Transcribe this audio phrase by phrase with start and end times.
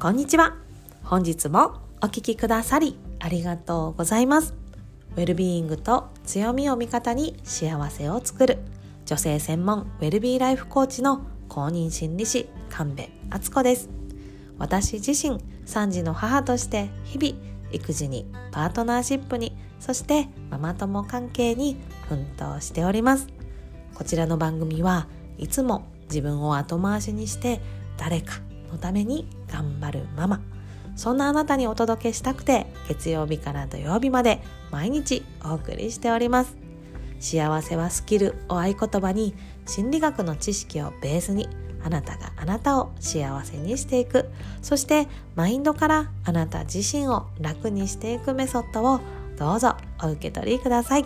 [0.00, 0.56] こんにちは。
[1.04, 4.54] 本日もお聞きくださりありがとうございます。
[5.14, 8.60] ウェルビーイングと強みを味方に幸せを作る
[9.04, 13.90] 女性専門ウェルビーライフコーチの公認心理師神戸敦子です。
[14.56, 17.38] 私自身3児の母として日々
[17.70, 21.76] 育児にパートナーシップにそしてママ友関係に
[22.08, 23.26] 奮闘しております。
[23.94, 27.60] こちらの番組はいつも自分を後回しにして
[27.98, 30.40] 誰かのために頑張るママ。
[30.96, 36.56] そんなあなたにお届けしたくて月曜日から土曜日まで毎日お送りしております。
[37.20, 39.34] 幸せはスキルを合言葉に
[39.66, 41.48] 心理学の知識をベースに
[41.82, 44.28] あなたがあなたを幸せにしていく。
[44.62, 49.00] そしてマインドからあなた自身を楽にしていくメソッドを
[49.38, 51.04] どうぞお受け取りください。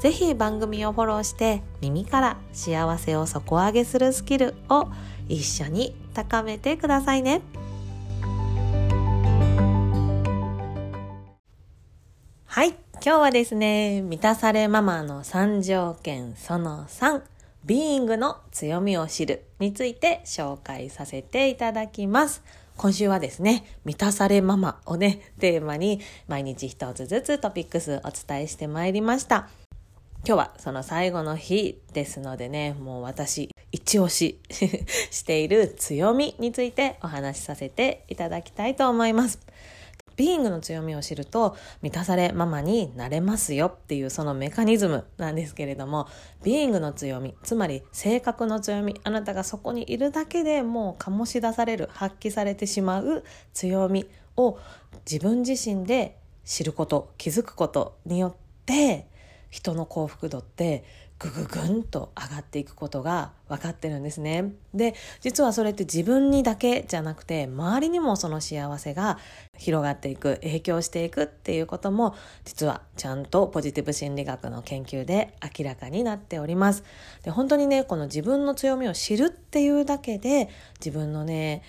[0.00, 4.88] ぜひ番組をフォローして耳から幸せを底上げするスキルを
[5.32, 7.40] 一緒に高めてくださいね。
[12.44, 12.74] はい。
[13.04, 17.22] 今日はですね、満たされママの3条件その3、
[17.64, 22.42] ビーイングの強みを知るについて紹介させていただきます。
[22.76, 29.48] 今週はですね、満たされママをね、テーマに毎日一つずつトピックスお伝えしてまいりました。
[30.26, 34.38] 今日はその最後の日ですのでね、もう私一押し
[35.10, 39.40] している強みについてお話しさせていただきたいと思います。
[40.16, 46.06] ビーイングの強みを知ると満たされママになれますよっていうそのメカニズムなんですけれども
[46.44, 54.58] ビーイングの強みつまり性格の強みあなたがそこにいるだけでもう醸し出される発揮されてしまう強みを
[55.10, 58.34] 自分自身で知ること気づくことによっ
[58.66, 59.06] て
[59.50, 60.84] 人の幸福度って
[61.22, 64.52] ぐぐぐんと上がっていくことが分かってるんですね。
[64.74, 69.18] で実はそれって自分にだけじゃなくて周りにもその幸せが
[69.56, 76.82] 広がっていく影響していくっていうことも実はちゃんとポジティブ心理学の研究で明らかになっております。
[77.22, 80.48] で本当にねこの自分の強みを知るっていうだけで
[80.80, 81.62] 自分のね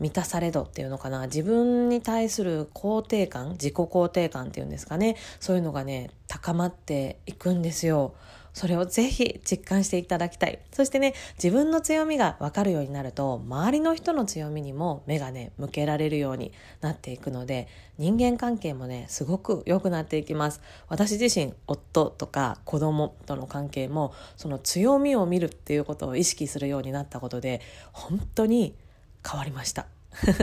[0.00, 8.14] 満たされ度っていうのかな自分に対する肯定感自己肯定感っていうんですかねそういうのがね高まっていくんですよ。
[8.56, 10.58] それをぜひ実感していただきたい。
[10.72, 17.68] そしてね、自分の強みがわかるようになると、周りの人の強みにも目がね、向けられるようになっていくので、
[17.98, 20.62] 人間関係もね、すごく良くなっていきます。
[20.88, 27.60] 私自身、夫とか子供との関係も、その強みを見るっていうことを意識するようになったことで、
[27.92, 28.74] 本当に
[29.22, 29.84] 変わりました。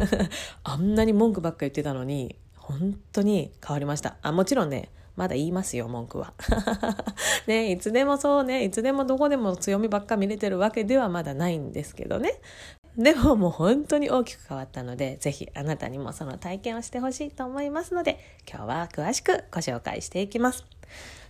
[0.63, 4.17] あんなに文句ばっか言ってたのに、本当に変わりました。
[4.21, 6.33] あ、もちろんね、まだ言いますよ、文句は。
[7.47, 12.39] ね、いつでもそうね、いつでもどこでも強みばっか見れてるわけではまだないんですけどね。
[12.97, 20.63] でももう本当に大きく変わったので、ぜひあなたにもその体験をしてほしいと思いますので、今日は詳しくご紹介していきます。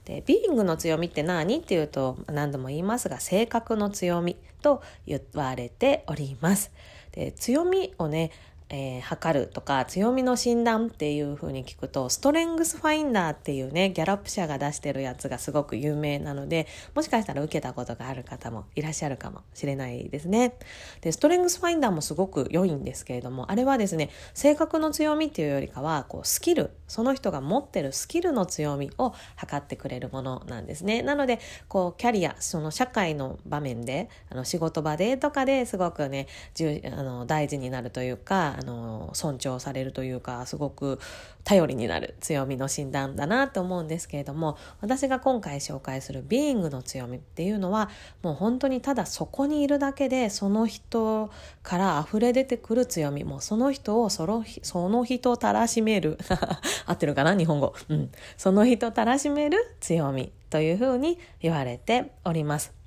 [0.06, 6.72] で、ビーイングの強みって何っていうと、何度も言いますが、性格の強みと言われております。
[7.14, 8.32] で、強みをね、
[8.76, 20.56] えー、測るとか強みの診断っていう風に聞くとストレングスファインダーっていうねギャラップ社が出してるやつがすごく有名なのでもしかしたら受けたことがある方もいらっしゃるかもしれないですね。
[21.02, 31.04] でストレングスファインダーもすごく良いんですけれどもあれはですね性格の強みっていうよりかはこうスキルその人が持ってるスキルの強みを測ってくれるものなんですね。
[31.04, 36.28] なのでこうキャリアその社会の場面であの仕事場でとかですごくね
[36.92, 41.00] あの大事になるというかあの尊重されるというかすごく
[41.44, 47.90] 頼りになる強みの診断だなと思うんですけれども私が今回紹介するビーイングの強みっていうのは
[48.22, 51.30] もう本当にただそこにいるだけでその人
[51.62, 56.18] から溢れ出てくる強みもうその人をそのその人をたらしめる
[56.88, 62.84] 合ってるかな日本語、うん、その人たらしめる強みというふうに言われております。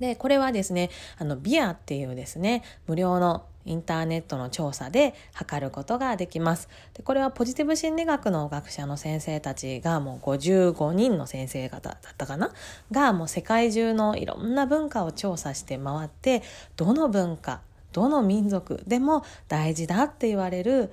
[0.00, 6.68] で、これはですね、あの、ビアっていうですね、無料のインターネットの調査で測ることができます。
[6.94, 12.52] でこれはポジティブ心理学の学者の先生たちがもう55人の先生方だったかな？
[12.90, 16.42] がもう世界中のいろんな文化を調査して回って
[16.76, 17.60] どの文化
[17.92, 20.92] どの民族でも大事だって言われる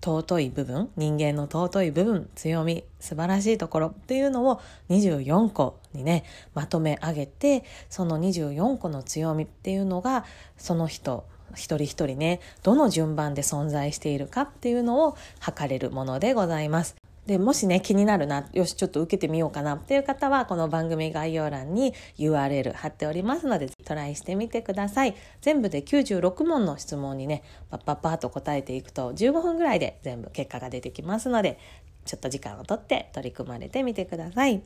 [0.00, 6.24] 尊い部分人間の尊い部分強み素晴らしいところっていうのを24個にね
[6.54, 10.24] まとめ上げてその24個の強みっていうのが
[10.56, 16.96] その人一人一人ねどの順番で存在しているかっていうのを測れるものでございます。
[17.26, 25.16] で、もしね、気になるな、よし、ちょっと受けてみようかなっていう方は、この番組概要欄に URL 貼っておりますので、トライしてみてください。
[25.40, 31.58] 全部で96問の質問にね、パッパッパーと答えていくと、15分ぐらいで全部結果が出てきますので、
[32.04, 34.62] ちょっと時間をとって取り組まれてみてください。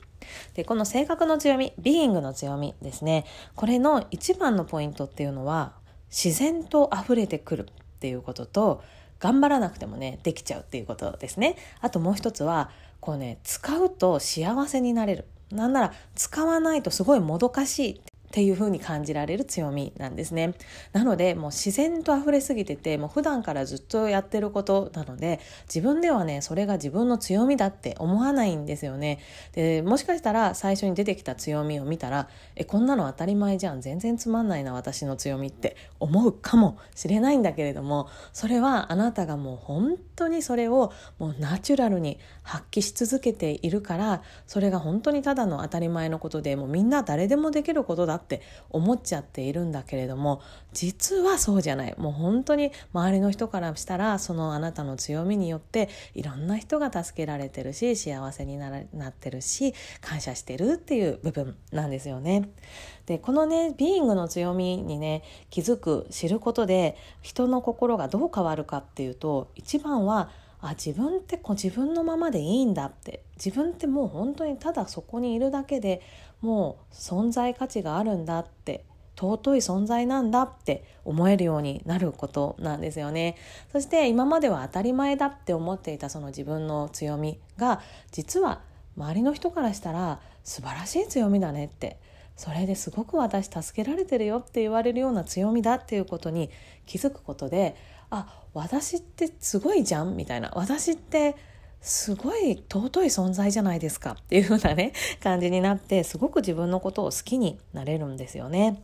[0.52, 3.24] で、この性格の強み、ビーイングの強みですね。
[3.56, 5.72] これの一番のポイントっていうのは、
[6.10, 7.66] 自然と溢れてくるっ
[8.00, 8.82] ていうことと、
[9.20, 11.56] 頑張らなくてもねできちゃうっていうことですね。
[11.80, 12.70] あともう一つは
[13.00, 15.26] こうね使うと幸せになれる。
[15.52, 20.54] なんなら使わないとすごいもどかしいっっていう風に感じられる強みなんですね。
[20.92, 29.18] なのでもう自然と溢れすぎててもう普段からずっとやってることなので自分ではねそれが自分の強みだって思わないんですよね。
[29.52, 50.40] でもしかしたら最初に出てきた強みを見たらえこんなの当たり前じゃん全然つまんないな私の強みって思うかもしれないんだけれどもそれはあなたがもう本当にそれをもうナチュラルに発揮し続けているからそれが本当にただの当たり前のことでもうみんな誰でもできることだって思っちゃっているんだけれども
[50.72, 62.50] 実はそうじゃないもう本当に周りの人からしたらそのあなたの強みによっていろんな人が助けられてるし幸せにならなってるし感謝してるっていう部分なんですよね。
[63.06, 73.22] でこのねビーイングの強みにね気づく知ることで人の心がどう変わるかっていうと一番はあ自分ってこう自分のままでいいんだって。
[73.42, 76.02] 自分ってもう本当にただそこにいるだけで
[76.40, 78.84] もう存在価値があるんだって。
[79.16, 80.84] 尊い存在なんだって。
[81.04, 83.36] 思えるようになることなんですよね。
[83.72, 87.80] そして今までは当たり前だって思っていたその自分の強みが
[88.12, 88.60] 実は
[88.96, 91.98] 周りの人からしたら素晴らしい強みだねって。
[92.36, 96.48] それですごく私助けられてるよって言われるような強みだっていうことに
[96.86, 97.76] 気づくことで
[98.10, 100.16] あ私ってすごいじゃん？
[100.16, 101.36] みたいな私って
[101.80, 104.16] すごい尊い存在じゃないですか？
[104.20, 104.92] っていう風なね
[105.22, 108.82] 感じになってすごく自分のことを好きになれるんですよね。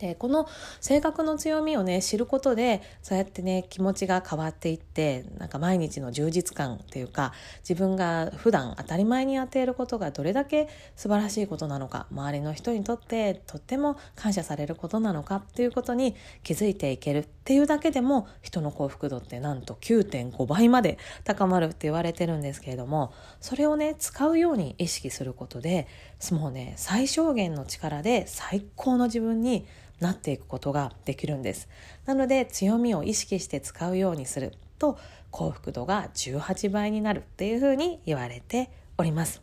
[0.00, 0.48] でこの
[0.80, 7.34] 性格の強みをね知ることでそうやってね気持ちが変わっていってなんか毎日の充実感っていうか
[7.68, 25.86] 自分が普段当たり前にやっていることがどれだけ素晴らしいことなのか周りの人にとってとっても感謝されることなのかっていうことに気づいていけるっていうだけでも人の幸福度ってなんと9.5倍まで高まるって言われてるんですけれどもそれをね使うように意識することで
[26.32, 29.66] もうね最小限の力で最高の自分に
[30.00, 31.68] なっていくことができるんです
[32.06, 34.98] なので強みを意識して使うようにすると
[35.30, 39.42] 幸福度が18倍になるっていうふうに言われております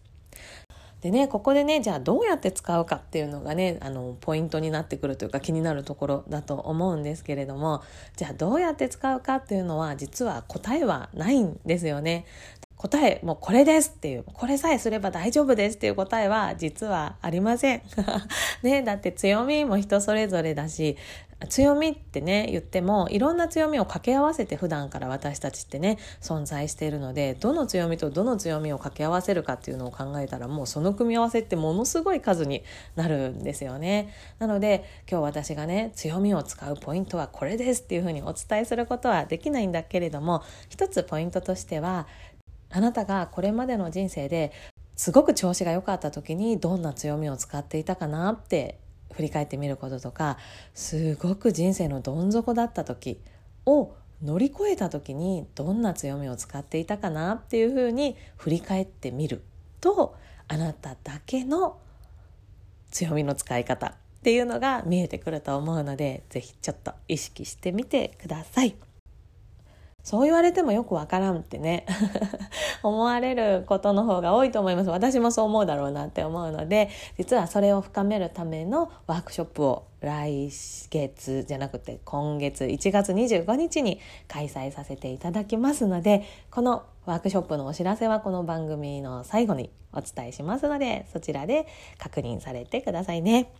[1.01, 7.83] でねここでねじゃあどうやって使うかっていうのがねあのポイントになってくるというか気になるところだと思うんですけれども
[8.15, 12.25] じゃあどうやって使うかっていうのは実は答えはないんですよね。
[12.77, 17.81] 答えもうこれですっていうこれさえすれば大丈夫ですっていう答えは実はありません。
[18.61, 20.95] ねだって強みも人それぞれだし
[21.49, 32.63] 強みってね言ってもいろんな強みを掛け合わせて普段から私たちってね存在しているのでどの強みとどの強みを掛け合わせるかっていうのを考えたらもうその組み合わせってものすごい数に
[32.95, 34.11] なるんですよね。
[34.39, 42.07] なので今日私がね強みを使うポイントはこれですっていうふうにお伝えすることはできないんだけれども一つポイントとしては
[42.69, 44.51] あなたがこれまでの人生で
[44.95, 48.79] すごく調子が良かった時にどんな強みを使っていたかなって
[49.13, 50.37] 振り返ってみることとか
[50.73, 53.19] すごく人生のどん底だった時
[53.65, 59.43] を乗り越えた時にどんな強みを使っていたかなっていうふうに振り返ってみる
[59.79, 60.15] と
[60.47, 61.77] あなただけの
[62.89, 68.86] 強みの使い方っていうのが見えてくると思うので是非ちょっと意識してみてください。
[70.07, 71.85] そう言われてもよくわからんってね
[72.81, 76.87] 思われることの方が多いと思います私もそう思うだろうなって思うので
[77.17, 80.49] 実はそれを深めるためのワークショップを来
[80.89, 83.99] 月じゃなくて今月1月25日に
[84.29, 93.51] 開催させていただきますのでこのワークショップのお知らせはこの番組の最後にお伝えしますのでそちらで確認されてくださいね。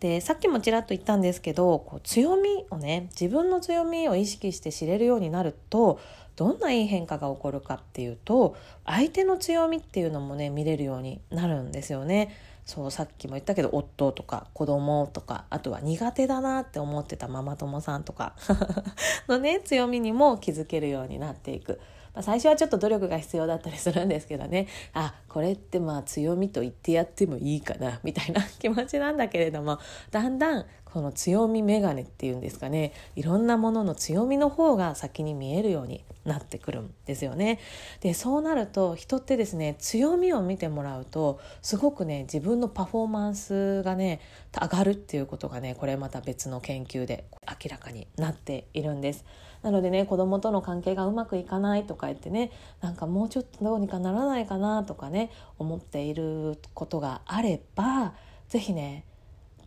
[0.00, 6.00] でさっきもちらっと言ったんですけどこう強みをね自分の強みを意識して知れるようになると
[6.36, 12.32] どんないい変化が起こるかっていうと相手の強みっていうのもね見れるようになるんですよね。
[12.64, 18.34] そうさっきも言ったけど夫とか子供とかあとは苦手だなって思ってたママ友さんとか
[19.26, 21.80] のね強みにも気づけるようになっていく。
[22.18, 29.78] まあ、最初はちょっと努力が必要だったりするんですけどねあこれってまあ強みと言ってやってもいいかなみたいな 気持ちなんだけれども
[30.10, 37.60] だんだんこの強みメガネっていうんですかねいろんなものの強みの方が先に見えるようになってくるんですよね。
[38.00, 44.20] でそうなると人ってですね強みを見てもらうとすごくね自分のパフォーマンスがね
[44.60, 49.24] 上がるっていうことがねこれまた別の研究で明らかになっているんです。
[49.68, 58.14] なのでね子供との関係がうまくいかないとか言ってねなんかもうちょっとどうにかならないかなとかね思っていることがあれば
[58.48, 59.04] 是非ね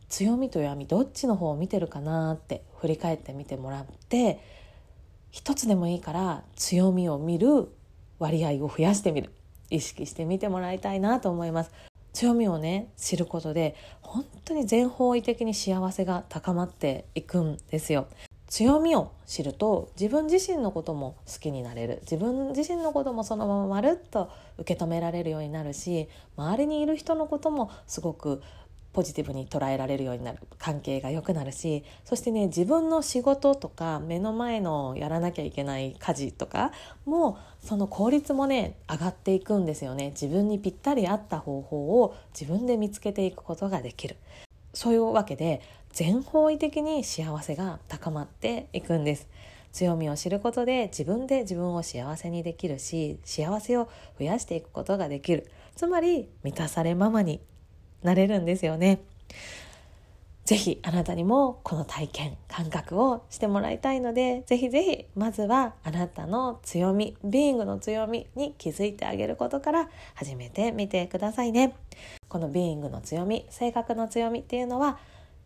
[0.09, 4.39] 強みと弱みどっちの方を見てるかなって振り返ってみてもらって
[5.29, 7.71] 一つでもいいから強みを見る
[8.17, 9.31] 割合を増やしてみる。
[9.69, 11.71] 意識してみてもらいたいなと思います。
[12.11, 18.07] 強みをね知ることで本当に全方位的に幸せが高まっていくんですよ。
[18.51, 21.99] 強みを知ると自分自身のことも好きになれる。
[22.01, 28.41] 自分自身のこともそのまままるっと受け止められるようになるし周りにいる人のこともすごく
[28.91, 30.39] ポジティブに捉えられるようになる。
[30.57, 36.73] 関係が良くなるしそしてね自分の仕事とか目の前のやらなきゃいけない家事とか
[37.05, 40.09] もその効率もね上がっていくんですよね。
[40.09, 44.17] 自分にぴったり合った方法を自分で見つけていくことができる。
[44.73, 45.61] そういうわけで
[45.93, 49.27] 全方位的に幸せが高まっていくんです。
[49.71, 55.49] 強みを知ることで自分で自分を幸せにできるし幸せを増やしていくことができる。
[55.75, 57.39] つまり満たされママに
[58.03, 59.01] なれるんですよね。
[60.43, 71.75] ぜひあなたにもこの体験感覚をしてもらいたいのでぜひぜひまずはあなたの強みビーイングの強みに気づいてあげることから始めてみてくださいね。
[72.27, 74.97] このビーイングの強み性格の強みっていうのは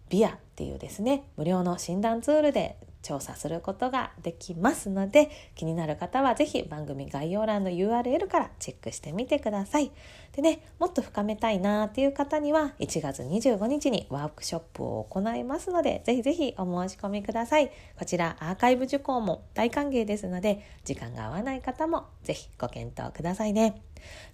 [0.09, 9.91] ビアっていうですね無料の診断ツールで調査することができますので気になる方は是非番組概要欄の URL からチェックしてみてください。
[10.31, 17.69] でねもっと深めたいなっていう方には1月25日にワークショップを行いますので是非是非お申し込みください。
[17.99, 23.83] こちらアーカイブ受講も大歓迎ですので時間が合わない方も是非ご検討くださいね。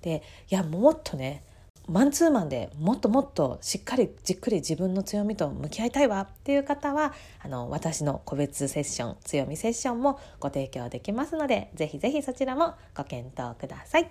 [0.02, 1.44] でいやもっとね
[1.92, 14.10] マンツーマンでもっともっとしっかりじっくり自分の強みと向き合いたいわっていう方はあの私の個別セッション強みセッションもご提供できますのでぜひぜひそちらもご検討ください。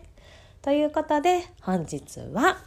[0.61, 2.59] ということで本日は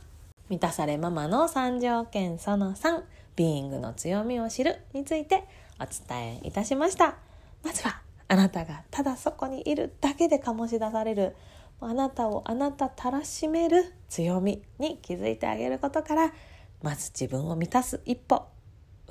[0.50, 3.04] 満たされママの3条件その3
[3.36, 5.44] ビーイングの強みを知るについて
[5.80, 7.18] お伝えいたしました。
[7.64, 11.36] まずはあなたがただそこにいるだけで醸し出される
[11.86, 16.34] あなたをあなたたらしめる強みに気づいてあげることから
[16.82, 18.46] まず自分を満たす一歩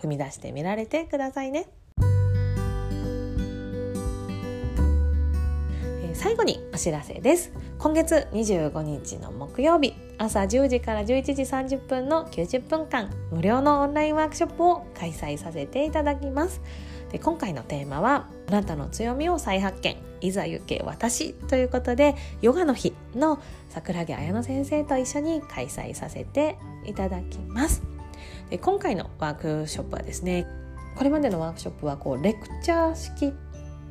[0.00, 1.68] 踏み出してみられてくださいね。
[6.22, 16.60] 最後にお知らせです今月25日の木曜日朝10時から11時30分の90分間無料のオンラインワークショップを開催させていただきます
[17.12, 19.96] で今回のテーマはあなたの強みを再発見。
[20.22, 27.82] いざ行け私ということでヨガの日の桜木彩乃先生と一緒に開催させていただきます。
[28.48, 30.46] で今回のワークショップはですね
[30.96, 33.32] これまでのワークショップはこうレクチャー式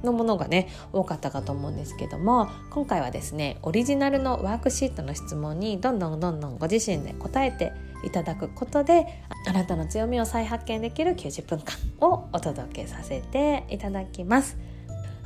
[0.04, 14.58] のものがね多かったかと思うんですけども今回はですねオリジナルのワークシートの質問にどんどんどんどんご自身で答えていただくことであなたの強みを再発見できる90分間をお届けさせていただきます。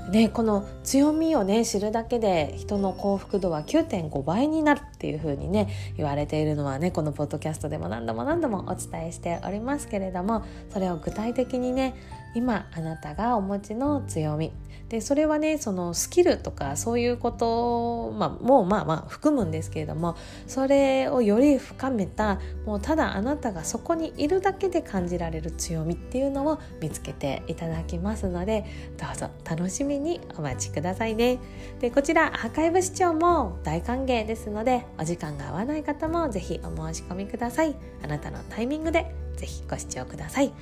[0.10, 5.68] ね、この強みをね知るだけで人の幸福度は9.5倍になるっていう風にね
[5.98, 11.96] 言われているのはねこのポッドキャストでも何度も何度もお伝えしておりますけれどもそれを具体的にね
[12.36, 14.52] 今あなたがお持ちの強み
[14.90, 20.16] でそれはねそのスキルとかそういうこと、まあ、もうまあまあ含むんですけれども
[20.46, 28.66] それをより深めたもうただあなたがそこにいるだけで感じられる強みっていうのを見つけていただきますので
[28.98, 31.40] どうぞ楽しみにお待ちくださいね。
[31.80, 37.76] でこちらアーカイブ視聴も大歓迎ですのでお時間が合わない方もぜひお申し込みください。
[38.04, 40.54] あなたのタイミングでぜひご視聴ください。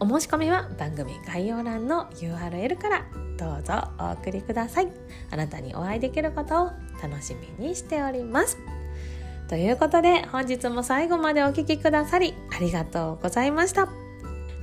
[0.00, 3.04] お申し込みは番組概要欄の URL から
[3.36, 4.88] どうぞお送りください。
[5.30, 6.70] あなたにお会いできることを
[7.02, 8.58] 楽しみにしております。
[9.48, 13.88] ということで本日も最後までお聴きくださりありがとうございました。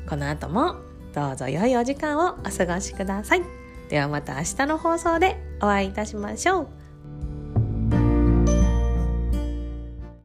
[0.10, 0.76] この後も
[1.14, 3.44] どうぞ良いお時間をお過ごしください。
[3.90, 6.77] ではまた明日の放送でお会いいたしましょう。